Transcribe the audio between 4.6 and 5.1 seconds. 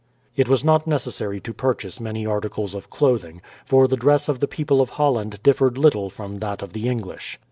of